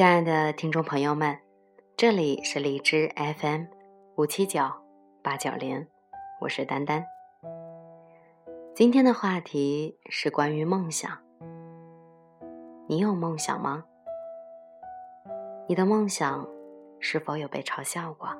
[0.00, 1.38] 亲爱的听众朋友们，
[1.94, 3.64] 这里是荔枝 FM
[4.16, 4.62] 五七九
[5.22, 5.86] 八九零，
[6.40, 7.04] 我是丹丹。
[8.74, 11.18] 今天的话题是关于梦想。
[12.88, 13.84] 你有梦想吗？
[15.68, 16.48] 你的梦想
[16.98, 18.30] 是否有被嘲笑过？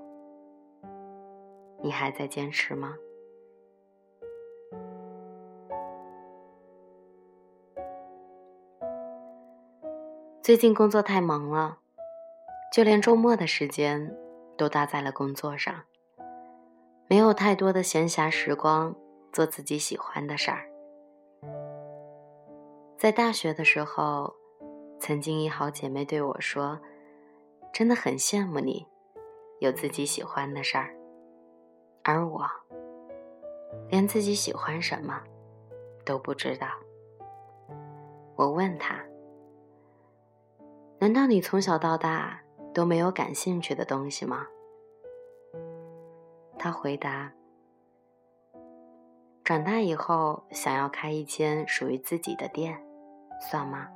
[1.82, 2.94] 你还在坚持吗？
[10.50, 11.78] 最近工作太忙了，
[12.72, 14.12] 就连周末的时间
[14.58, 15.84] 都搭在了工作上，
[17.06, 18.92] 没有太多的闲暇时光
[19.32, 20.68] 做自己喜欢的事儿。
[22.98, 24.34] 在大学的时候，
[24.98, 26.80] 曾经一好姐妹对我说
[27.72, 28.84] ：“真的很羡慕你，
[29.60, 30.92] 有自己喜欢的事儿。”
[32.02, 32.44] 而我，
[33.88, 35.22] 连自己喜欢什么
[36.04, 36.66] 都不知道。
[38.34, 39.00] 我问她。
[41.00, 42.38] 难道你从小到大
[42.74, 44.46] 都没有感兴趣的东西吗？
[46.58, 47.32] 他回答
[49.42, 52.78] ：“长大以后想要开一间属于自己的店，
[53.40, 53.88] 算吗？”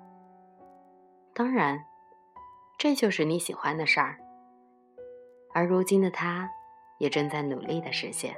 [1.34, 1.84] 当然，
[2.78, 4.18] 这就是你喜欢的事儿。
[5.52, 6.48] 而如今的他，
[6.98, 8.34] 也正在努力的实现。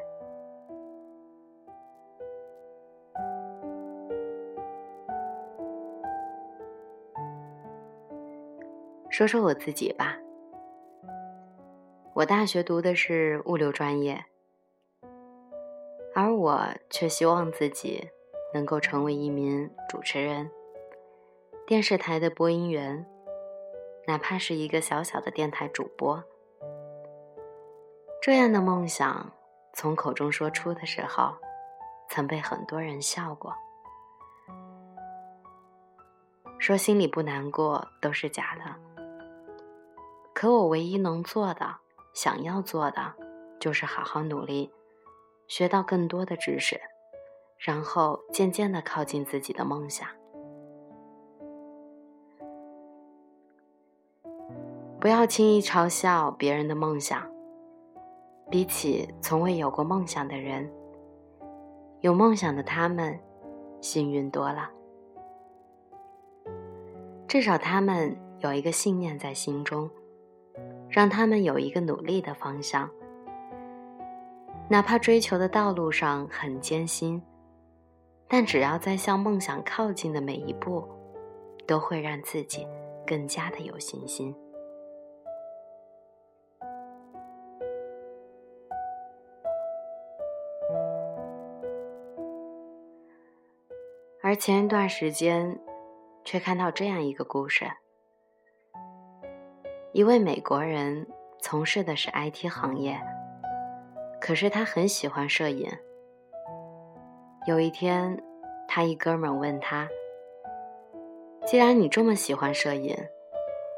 [9.17, 10.15] 说说我自己吧，
[12.13, 14.23] 我大学读的是物流专业，
[16.15, 18.11] 而我却希望自己
[18.53, 20.51] 能够成为一名主持人，
[21.67, 23.07] 电视台的播音员，
[24.07, 26.23] 哪怕是一个小小的电台主播。
[28.21, 29.33] 这样的梦想
[29.73, 31.35] 从口中说出的时候，
[32.11, 33.55] 曾被很多人笑过，
[36.59, 38.86] 说心里不难过都是假的。
[40.39, 41.77] 可我唯一能做的、
[42.13, 43.15] 想要做的，
[43.59, 44.71] 就是好好努力，
[45.49, 46.79] 学到更多的知识，
[47.57, 50.07] 然后渐渐的靠近自己的梦想。
[55.01, 57.27] 不要轻易嘲笑别人的梦想。
[58.51, 60.71] 比起从未有过梦想的人，
[62.01, 63.19] 有梦想的他们，
[63.81, 64.71] 幸运多了。
[67.27, 69.89] 至少他们有一个信念在心中。
[70.89, 72.89] 让他们有一个努力的方向，
[74.69, 77.23] 哪怕追求的道路上很艰辛，
[78.29, 80.87] 但只要在向梦想靠近的每一步，
[81.67, 82.67] 都会让自己
[83.07, 84.35] 更加的有信心。
[94.23, 95.57] 而前一段时间，
[96.25, 97.71] 却看到这样一个故事。
[99.97, 101.07] 一位美国人
[101.41, 103.01] 从事的是 IT 行业，
[104.21, 105.71] 可是他很喜欢摄影。
[107.47, 108.23] 有一天，
[108.69, 109.89] 他一哥们问他
[111.49, 112.95] ：“既然你这么喜欢摄影，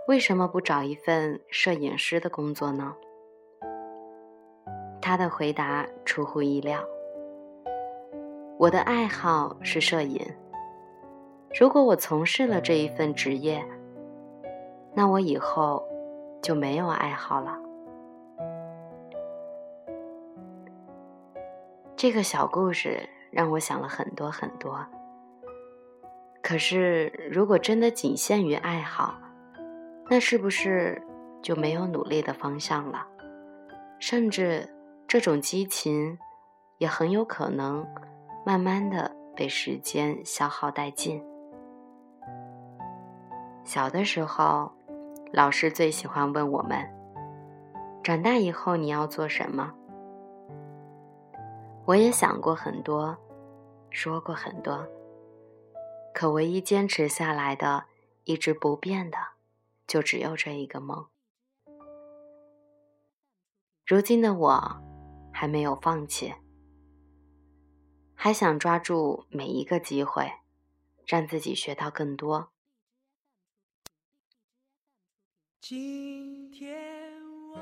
[0.09, 2.97] 为什么不找一份摄影师的工作呢？”
[5.01, 6.85] 他的回答出乎意料
[8.59, 10.21] ：“我的爱好是摄影，
[11.61, 13.65] 如果我从事了这一份职业，
[14.95, 15.81] 那我以后……”
[16.41, 17.59] 就没有爱好了。
[21.97, 24.87] 这个小故事让我想了很多很多。
[26.41, 29.15] 可是，如果真的仅限于爱好，
[30.09, 31.03] 那是不是
[31.43, 33.07] 就没有努力的方向了？
[33.99, 34.73] 甚至
[35.09, 36.17] 这种激情
[36.79, 37.85] 也很有可能
[38.47, 41.23] 慢慢的被时间消耗殆尽。
[43.65, 44.73] 小的时候。
[45.33, 46.79] 老师最喜欢问我们
[48.03, 49.75] ：“长大以后你要做什么？”
[51.85, 53.17] 我也想过很多，
[53.91, 54.87] 说过很多，
[56.15, 57.85] 可唯一坚持下来的、
[58.25, 59.19] 一直不变的，
[59.87, 61.07] 就只有这一个梦。
[63.87, 64.83] 如今的我，
[65.33, 66.35] 还没有放弃，
[68.15, 70.31] 还想抓住每一个机会，
[71.07, 72.51] 让自己学到更多。
[75.61, 76.79] 今天
[77.53, 77.61] 我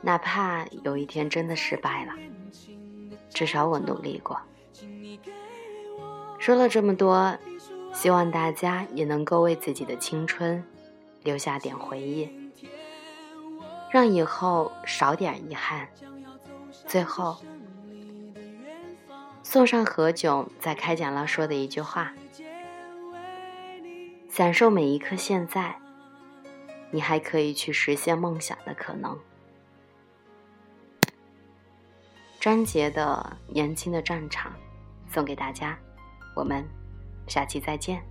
[0.00, 2.12] 哪怕有一天真的失败了，
[3.30, 4.40] 至少我努力过。
[6.38, 7.36] 说了这么多，
[7.92, 10.62] 希望大家也能够为自己的青春
[11.24, 12.30] 留下点回忆，
[13.90, 15.88] 让以后少点遗憾。
[16.86, 17.36] 最后，
[19.42, 22.14] 送上何炅在开讲了说的一句话
[24.30, 25.80] ：“享受每一刻现在。”
[26.90, 29.18] 你还可以去实现梦想的可能。
[32.40, 34.52] 张杰的《年轻的战场》
[35.12, 35.78] 送给大家，
[36.34, 36.64] 我们
[37.26, 38.02] 下期再见。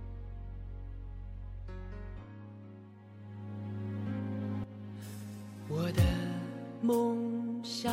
[5.70, 6.02] 我的
[6.80, 7.92] 梦想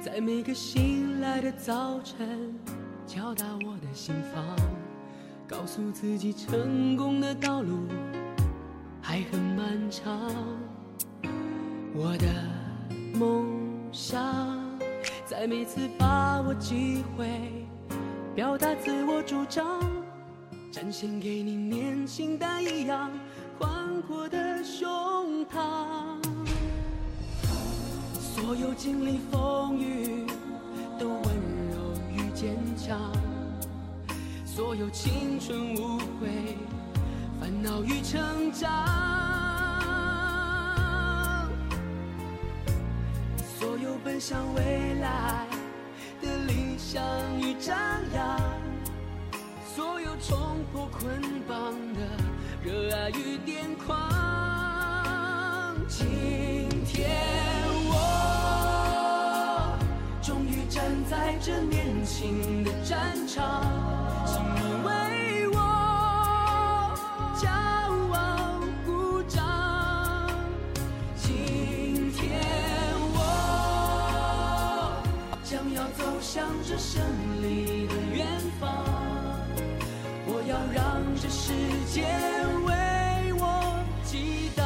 [0.00, 2.58] 在每个醒来的早晨
[3.06, 4.56] 敲打我的心房，
[5.46, 7.86] 告诉自己成功的道路
[9.08, 10.20] 还很漫长。
[11.94, 12.26] 我的
[13.16, 13.46] 梦
[13.92, 14.20] 想
[15.24, 17.64] 在每次把握机会
[18.34, 19.80] 表达自我主张，
[20.72, 23.08] 展现给你年轻但一样
[23.60, 26.20] 宽阔的胸膛。
[28.18, 30.26] 所有经历风雨
[30.98, 31.22] 都温
[31.70, 31.76] 柔
[32.10, 32.98] 与坚强，
[34.44, 36.56] 所有青春无悔、
[37.38, 38.68] 烦恼与成长，
[43.58, 45.46] 所有奔向未来
[46.22, 47.02] 的理想
[47.38, 47.76] 与张
[48.14, 48.40] 扬，
[49.74, 52.00] 所有冲破捆绑的
[52.64, 55.76] 热爱与癫狂。
[55.88, 57.10] 今天
[57.90, 57.94] 我
[60.22, 60.82] 终于站。
[61.08, 64.05] 在这年轻的战场，
[75.74, 77.02] 要走向这胜
[77.42, 78.26] 利的远
[78.60, 78.84] 方，
[80.26, 81.52] 我要让这世
[81.92, 82.02] 界
[82.66, 84.64] 为我激荡。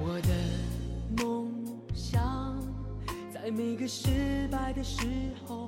[0.00, 1.52] 我的梦
[1.94, 2.56] 想，
[3.32, 3.50] 在。
[3.50, 5.06] 每个失败的时
[5.46, 5.67] 候，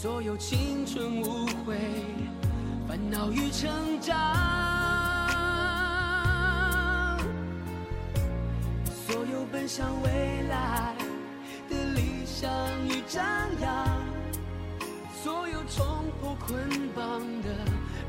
[0.00, 1.76] 所有青春无悔，
[2.86, 3.68] 烦恼与成
[4.00, 4.14] 长，
[9.08, 10.08] 所有奔向未
[10.48, 10.94] 来
[11.68, 12.48] 的理想
[12.86, 13.26] 与张
[13.60, 13.88] 扬，
[15.20, 15.84] 所有冲
[16.20, 17.48] 破捆绑的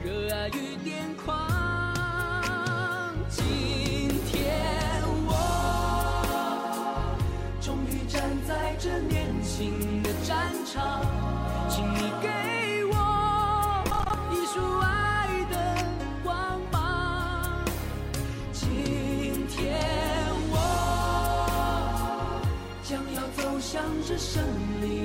[0.03, 1.25] 热爱与癫狂。
[3.31, 4.61] 今天
[5.25, 5.33] 我
[7.59, 9.27] 终于站在这年。
[9.41, 11.01] 轻的战场，
[11.69, 12.27] 请你给
[12.85, 12.95] 我
[14.31, 15.55] 一束爱的
[16.23, 17.63] 光芒。
[18.51, 18.67] 今
[19.47, 19.77] 天
[20.49, 20.55] 我
[22.83, 24.43] 将要走向这胜
[24.81, 24.98] 利